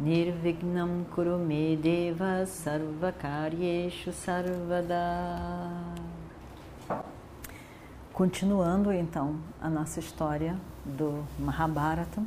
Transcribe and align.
Nirvignam 0.00 1.04
Kurume 1.14 1.76
Deva 1.76 2.44
Sarvakaryeshu 2.46 4.12
Sarvada 4.12 5.70
Continuando 8.12 8.92
então 8.92 9.36
a 9.60 9.70
nossa 9.70 10.00
história 10.00 10.56
do 10.84 11.24
Mahabharata. 11.38 12.20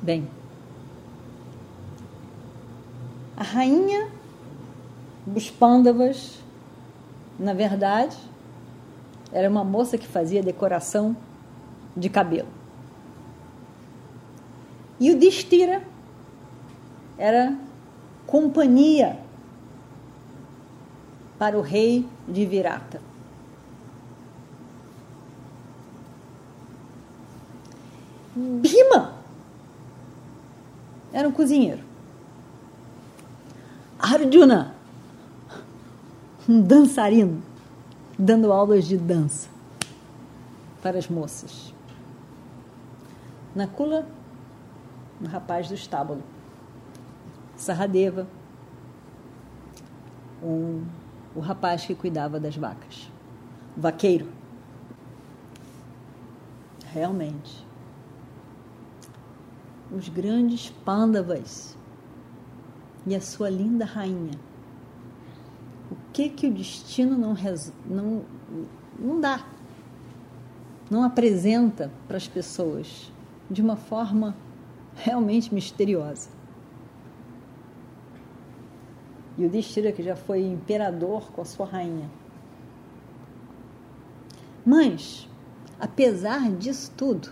Bem, 0.00 0.28
a 3.36 3.42
rainha 3.42 4.08
dos 5.26 5.50
Pandavas, 5.50 6.38
na 7.36 7.52
verdade, 7.52 8.16
era 9.32 9.50
uma 9.50 9.64
moça 9.64 9.98
que 9.98 10.06
fazia 10.06 10.40
decoração 10.40 11.16
de 11.96 12.08
cabelo. 12.08 12.48
E 14.98 15.10
o 15.10 15.18
Distira 15.18 15.82
era 17.18 17.56
companhia 18.26 19.18
para 21.38 21.58
o 21.58 21.60
rei 21.60 22.06
de 22.26 22.46
Virata. 22.46 23.00
Bhima 28.34 29.14
era 31.12 31.26
um 31.26 31.32
cozinheiro. 31.32 31.82
Arjuna, 33.98 34.74
um 36.46 36.60
dançarino, 36.60 37.42
dando 38.18 38.52
aulas 38.52 38.86
de 38.86 38.96
dança 38.96 39.48
para 40.82 40.98
as 40.98 41.08
moças. 41.08 41.72
Nakula, 43.54 44.06
um 45.20 45.26
rapaz 45.26 45.68
do 45.68 45.74
estábulo. 45.74 46.22
Saradeva, 47.56 48.26
um, 50.42 50.84
o 51.34 51.40
rapaz 51.40 51.84
que 51.84 51.94
cuidava 51.94 52.38
das 52.38 52.56
vacas. 52.56 53.10
Vaqueiro. 53.76 54.28
Realmente 56.92 57.66
os 59.90 60.08
grandes 60.08 60.70
pândavas 60.84 61.76
e 63.06 63.14
a 63.14 63.20
sua 63.20 63.48
linda 63.48 63.84
rainha. 63.84 64.38
O 65.90 65.96
que 66.12 66.28
que 66.28 66.46
o 66.46 66.52
destino 66.52 67.16
não, 67.16 67.34
não, 67.86 68.24
não 68.98 69.20
dá, 69.20 69.46
não 70.90 71.04
apresenta 71.04 71.90
para 72.08 72.16
as 72.16 72.26
pessoas 72.26 73.12
de 73.50 73.62
uma 73.62 73.76
forma 73.76 74.34
realmente 74.96 75.54
misteriosa. 75.54 76.28
E 79.38 79.44
o 79.44 79.50
Destira, 79.50 79.92
que 79.92 80.02
já 80.02 80.16
foi 80.16 80.42
imperador 80.42 81.30
com 81.30 81.42
a 81.42 81.44
sua 81.44 81.66
rainha. 81.66 82.10
Mas, 84.64 85.28
apesar 85.78 86.50
disso 86.50 86.90
tudo, 86.96 87.30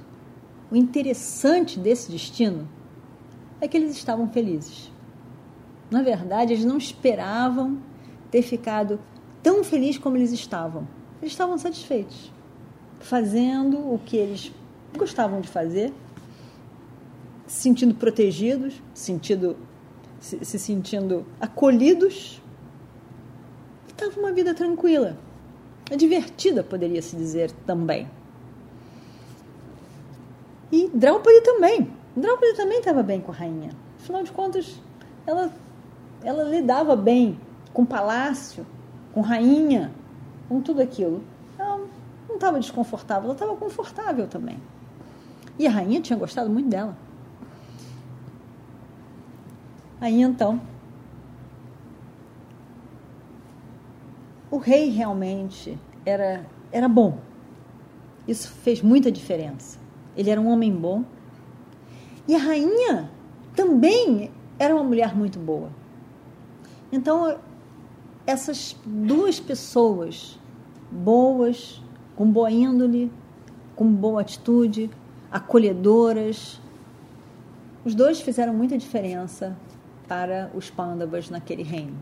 o 0.70 0.76
interessante 0.76 1.80
desse 1.80 2.12
destino 2.12 2.68
é 3.60 3.66
que 3.66 3.76
eles 3.76 3.96
estavam 3.96 4.28
felizes. 4.28 4.92
Na 5.90 6.02
verdade, 6.02 6.52
eles 6.52 6.64
não 6.64 6.76
esperavam 6.76 7.78
ter 8.30 8.42
ficado 8.42 9.00
tão 9.42 9.64
felizes 9.64 9.98
como 9.98 10.16
eles 10.16 10.32
estavam. 10.32 10.86
Eles 11.22 11.32
estavam 11.32 11.56
satisfeitos, 11.56 12.30
fazendo 13.00 13.78
o 13.78 13.98
que 13.98 14.16
eles 14.16 14.52
gostavam 14.96 15.40
de 15.40 15.48
fazer, 15.48 15.92
se 17.54 17.60
sentindo 17.60 17.94
protegidos, 17.94 18.82
sentindo, 18.92 19.56
se, 20.18 20.44
se 20.44 20.58
sentindo 20.58 21.24
acolhidos. 21.40 22.42
Estava 23.86 24.18
uma 24.18 24.32
vida 24.32 24.52
tranquila, 24.52 25.16
divertida, 25.96 26.64
poderia 26.64 27.00
se 27.00 27.14
dizer 27.14 27.52
também. 27.64 28.10
E 30.72 30.90
Draupadi 30.92 31.40
também. 31.42 31.88
Draupadi 32.16 32.56
também 32.56 32.78
estava 32.78 33.04
bem 33.04 33.20
com 33.20 33.30
a 33.30 33.34
rainha. 33.36 33.70
Afinal 34.00 34.24
de 34.24 34.32
contas, 34.32 34.82
ela, 35.24 35.48
ela 36.24 36.42
lidava 36.42 36.96
bem 36.96 37.38
com 37.72 37.86
palácio, 37.86 38.66
com 39.12 39.20
rainha, 39.20 39.92
com 40.48 40.60
tudo 40.60 40.82
aquilo. 40.82 41.22
Ela 41.56 41.86
não 42.28 42.34
estava 42.34 42.58
desconfortável, 42.58 43.26
ela 43.26 43.34
estava 43.34 43.54
confortável 43.54 44.26
também. 44.26 44.58
E 45.56 45.68
a 45.68 45.70
rainha 45.70 46.00
tinha 46.00 46.18
gostado 46.18 46.50
muito 46.50 46.68
dela. 46.68 46.96
Aí 50.00 50.20
então, 50.20 50.60
o 54.50 54.58
rei 54.58 54.88
realmente 54.90 55.78
era, 56.06 56.46
era 56.70 56.88
bom. 56.88 57.18
Isso 58.26 58.48
fez 58.48 58.80
muita 58.80 59.10
diferença. 59.10 59.78
Ele 60.16 60.30
era 60.30 60.40
um 60.40 60.48
homem 60.48 60.72
bom. 60.72 61.04
E 62.26 62.34
a 62.34 62.38
rainha 62.38 63.10
também 63.54 64.30
era 64.58 64.74
uma 64.74 64.84
mulher 64.84 65.14
muito 65.16 65.38
boa. 65.38 65.70
Então, 66.92 67.36
essas 68.26 68.76
duas 68.86 69.40
pessoas 69.40 70.38
boas, 70.90 71.82
com 72.14 72.30
boa 72.30 72.50
índole, 72.50 73.10
com 73.74 73.92
boa 73.92 74.20
atitude, 74.20 74.90
acolhedoras, 75.30 76.60
os 77.84 77.94
dois 77.94 78.20
fizeram 78.20 78.54
muita 78.54 78.78
diferença 78.78 79.56
para 80.08 80.50
os 80.54 80.70
pândavas 80.70 81.30
naquele 81.30 81.62
reino. 81.62 81.96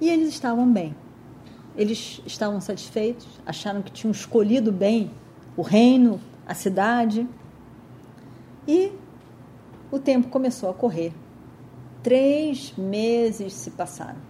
E 0.00 0.08
eles 0.08 0.28
estavam 0.28 0.70
bem. 0.70 0.94
Eles 1.76 2.20
estavam 2.26 2.60
satisfeitos, 2.60 3.26
acharam 3.46 3.82
que 3.82 3.90
tinham 3.90 4.10
escolhido 4.10 4.70
bem 4.72 5.10
o 5.56 5.62
reino 5.62 6.20
a 6.46 6.54
cidade. 6.54 7.26
E 8.66 8.92
o 9.90 9.98
tempo 9.98 10.28
começou 10.28 10.70
a 10.70 10.74
correr. 10.74 11.12
Três 12.02 12.72
meses 12.76 13.52
se 13.52 13.70
passaram. 13.70 14.20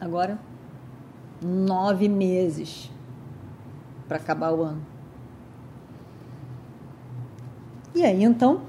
Agora, 0.00 0.38
nove 1.40 2.08
meses 2.08 2.90
para 4.08 4.16
acabar 4.16 4.52
o 4.52 4.62
ano. 4.62 4.91
E 8.02 8.04
aí 8.04 8.22
então, 8.22 8.60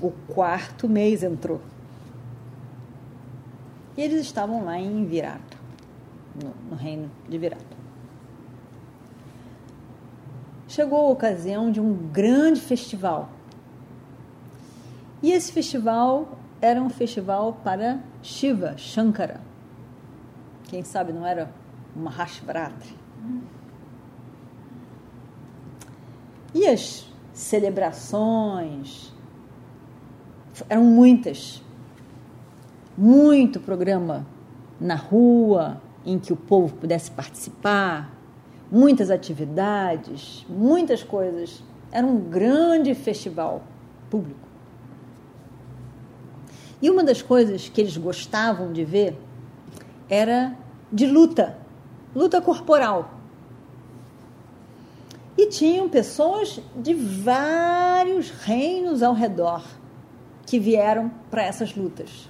o 0.00 0.10
quarto 0.10 0.88
mês 0.88 1.22
entrou. 1.22 1.60
E 3.96 4.02
eles 4.02 4.20
estavam 4.20 4.64
lá 4.64 4.78
em 4.78 5.04
Virata, 5.04 5.56
no, 6.34 6.70
no 6.70 6.76
reino 6.76 7.10
de 7.28 7.38
Virata 7.38 7.80
chegou 10.70 11.08
a 11.08 11.10
ocasião 11.10 11.70
de 11.72 11.80
um 11.80 11.92
grande 11.92 12.60
festival. 12.60 13.28
E 15.20 15.32
esse 15.32 15.50
festival 15.50 16.38
era 16.60 16.80
um 16.80 16.88
festival 16.88 17.54
para 17.64 17.98
Shiva, 18.22 18.78
Shankara. 18.78 19.40
Quem 20.68 20.84
sabe 20.84 21.12
não 21.12 21.26
era 21.26 21.50
uma. 21.94 22.12
E 26.54 26.66
as 26.66 27.06
celebrações 27.40 29.12
eram 30.68 30.84
muitas. 30.84 31.62
Muito 32.96 33.58
programa 33.58 34.26
na 34.78 34.94
rua 34.94 35.80
em 36.04 36.18
que 36.18 36.32
o 36.32 36.36
povo 36.36 36.74
pudesse 36.74 37.10
participar 37.10 38.14
muitas 38.70 39.10
atividades, 39.10 40.44
muitas 40.48 41.02
coisas. 41.02 41.64
Era 41.90 42.06
um 42.06 42.20
grande 42.20 42.94
festival 42.94 43.62
público. 44.10 44.48
E 46.82 46.90
uma 46.90 47.02
das 47.02 47.22
coisas 47.22 47.68
que 47.68 47.80
eles 47.80 47.96
gostavam 47.96 48.72
de 48.72 48.84
ver 48.84 49.18
era 50.08 50.54
de 50.92 51.06
luta, 51.06 51.58
luta 52.14 52.40
corporal. 52.40 53.19
E 55.40 55.46
tinham 55.46 55.88
pessoas 55.88 56.60
de 56.76 56.92
vários 56.92 58.28
reinos 58.28 59.02
ao 59.02 59.14
redor 59.14 59.64
que 60.44 60.58
vieram 60.58 61.10
para 61.30 61.42
essas 61.42 61.74
lutas. 61.74 62.28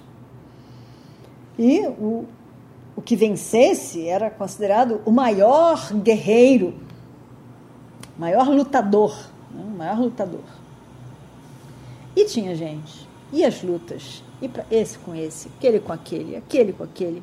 E 1.59 1.81
o, 1.81 2.23
o 2.95 3.01
que 3.01 3.17
vencesse 3.17 4.07
era 4.07 4.29
considerado 4.29 5.01
o 5.03 5.11
maior 5.11 5.91
guerreiro, 5.91 6.73
maior 8.17 8.47
lutador, 8.47 9.13
né? 9.53 9.61
o 9.61 9.77
maior 9.77 9.99
lutador. 9.99 10.45
E 12.15 12.23
tinha 12.23 12.55
gente, 12.55 13.05
e 13.33 13.43
as 13.43 13.61
lutas, 13.61 14.23
e 14.41 14.47
para 14.47 14.65
esse 14.71 14.97
com 14.99 15.13
esse, 15.13 15.49
aquele 15.49 15.81
com 15.81 15.91
aquele, 15.91 16.37
aquele 16.37 16.71
com 16.71 16.85
aquele. 16.85 17.21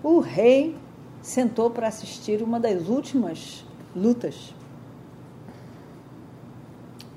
O 0.00 0.20
rei 0.20 0.76
sentou 1.20 1.70
para 1.70 1.88
assistir 1.88 2.40
uma 2.40 2.60
das 2.60 2.86
últimas 2.86 3.64
lutas. 3.94 4.54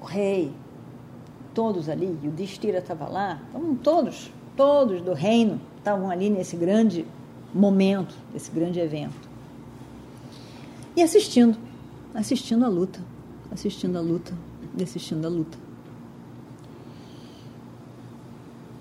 O 0.02 0.06
rei, 0.06 0.54
todos 1.54 1.90
ali, 1.90 2.18
o 2.24 2.32
Destira 2.32 2.80
estava 2.80 3.08
lá, 3.08 3.42
estavam 3.48 3.76
todos, 3.76 4.32
todos 4.56 5.02
do 5.02 5.14
reino 5.14 5.60
estavam 5.78 6.10
ali 6.10 6.30
nesse 6.30 6.56
grande 6.56 7.06
momento, 7.54 8.16
esse 8.36 8.52
grande 8.52 8.80
evento. 8.80 9.28
E 10.96 11.02
assistindo, 11.02 11.58
assistindo 12.14 12.66
a 12.66 12.68
luta, 12.68 13.00
assistindo 13.52 13.98
a 13.98 14.02
luta, 14.02 14.34
assistindo 14.82 15.26
a 15.26 15.30
luta. 15.30 15.58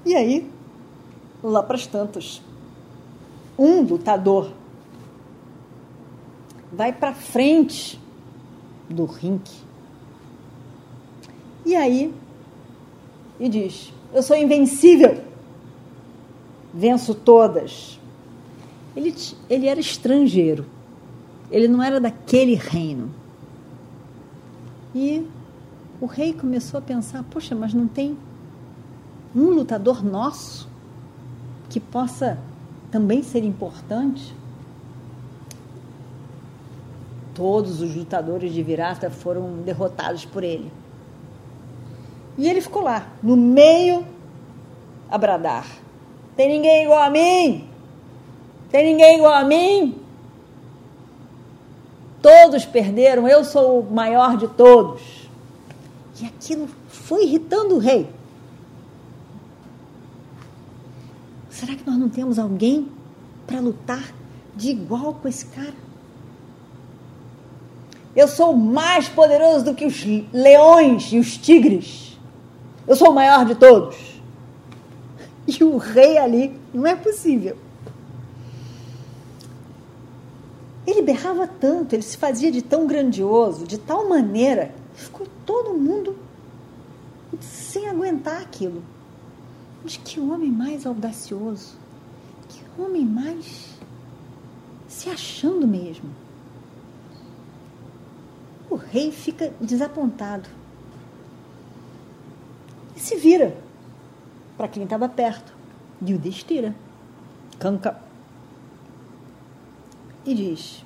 E 0.05 0.15
aí, 0.15 0.51
lá 1.43 1.63
para 1.63 1.77
as 1.77 1.87
tantas, 1.87 2.43
um 3.59 3.83
lutador 3.83 4.53
vai 6.77 6.93
para 6.93 7.15
frente 7.15 7.99
do 8.89 9.07
ringue. 9.07 9.65
E 11.65 11.75
aí, 11.75 12.15
e 13.41 13.49
diz: 13.49 13.93
Eu 14.13 14.23
sou 14.23 14.37
invencível, 14.37 15.25
venço 16.73 17.15
todas. 17.15 17.99
Ele, 18.95 19.15
ele 19.49 19.67
era 19.67 19.81
estrangeiro, 19.81 20.67
ele 21.51 21.67
não 21.67 21.83
era 21.83 21.99
daquele 21.99 22.55
reino. 22.55 23.11
E 24.95 25.27
o 26.01 26.07
rei 26.07 26.35
começou 26.35 26.79
a 26.79 26.83
pensar: 26.83 27.25
Poxa, 27.25 27.55
mas 27.55 27.73
não 27.73 27.89
tem 27.89 28.17
um 29.35 29.51
lutador 29.51 30.05
nosso 30.05 30.69
que 31.69 31.81
possa 31.81 32.39
também 32.91 33.23
ser 33.23 33.45
importante? 33.45 34.35
Todos 37.37 37.83
os 37.83 37.95
lutadores 37.95 38.53
de 38.55 38.63
Virata 38.63 39.11
foram 39.11 39.59
derrotados 39.59 40.25
por 40.25 40.43
ele. 40.43 40.73
E 42.39 42.49
ele 42.49 42.63
ficou 42.63 42.83
lá, 42.83 43.09
no 43.23 43.37
meio, 43.37 44.07
a 45.11 45.19
bradar: 45.19 45.67
Tem 46.35 46.49
ninguém 46.49 46.85
igual 46.85 47.03
a 47.03 47.11
mim? 47.11 47.69
Tem 48.71 48.87
ninguém 48.87 49.19
igual 49.19 49.35
a 49.35 49.45
mim? 49.45 50.01
Todos 52.23 52.65
perderam, 52.65 53.29
eu 53.29 53.45
sou 53.45 53.81
o 53.81 53.95
maior 53.95 54.39
de 54.39 54.49
todos. 54.49 55.29
E 56.19 56.25
aquilo 56.25 56.69
foi 56.89 57.25
irritando 57.25 57.75
o 57.75 57.79
rei. 57.79 58.09
Será 61.51 61.75
que 61.75 61.87
nós 61.87 61.99
não 61.99 62.09
temos 62.09 62.39
alguém 62.39 62.89
para 63.47 63.61
lutar 63.61 64.13
de 64.57 64.71
igual 64.71 65.15
com 65.15 65.29
esse 65.29 65.47
cara? 65.47 65.86
Eu 68.17 68.27
sou 68.27 68.57
mais 68.57 69.11
poderoso 69.11 69.67
do 69.67 69.75
que 69.75 69.85
os 69.85 70.03
leões 70.33 71.13
e 71.13 71.19
os 71.19 71.37
tigres. 71.37 72.19
Eu 72.89 72.97
sou 72.97 73.11
o 73.11 73.15
maior 73.15 73.45
de 73.45 73.55
todos. 73.55 73.95
E 75.47 75.63
o 75.63 75.77
rei 75.77 76.17
ali, 76.17 76.59
não 76.73 76.87
é 76.87 76.97
possível. 76.97 77.59
Ele 80.87 81.03
berrava 81.03 81.47
tanto, 81.47 81.95
ele 81.95 82.03
se 82.03 82.17
fazia 82.17 82.51
de 82.51 82.63
tão 82.63 82.87
grandioso, 82.87 83.67
de 83.67 83.77
tal 83.77 84.09
maneira, 84.09 84.75
ficou 84.95 85.27
todo 85.45 85.75
mundo 85.75 86.17
sem 87.39 87.87
aguentar 87.87 88.41
aquilo. 88.41 88.83
Mas 89.85 89.99
que 89.99 90.19
homem 90.19 90.51
mais 90.51 90.87
audacioso, 90.87 91.75
que 92.49 92.63
homem 92.81 93.05
mais 93.05 93.75
se 94.89 95.11
achando 95.11 95.67
mesmo 95.67 96.26
o 98.77 98.79
rei 98.79 99.11
fica 99.11 99.55
desapontado. 99.59 100.51
E 102.95 103.01
se 103.01 103.17
vira 103.17 103.57
para 104.55 104.69
quem 104.69 104.83
estava 104.83 105.09
perto. 105.09 105.55
E 106.05 106.13
o 106.13 106.19
destira. 106.19 106.75
Canca. 107.59 107.99
E 110.27 110.35
diz. 110.35 110.85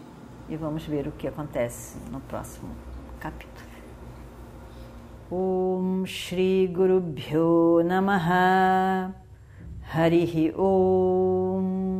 E 0.48 0.56
vamos 0.56 0.84
ver 0.84 1.08
o 1.08 1.12
que 1.12 1.26
acontece 1.26 1.96
no 2.12 2.20
próximo 2.20 2.70
capítulo. 3.19 3.69
Om 5.32 6.06
Shri 6.06 6.69
Guru 6.69 7.00
Bhyo 7.00 7.82
Namaha 7.84 9.14
Harihi 9.92 10.52
Om 10.56 12.00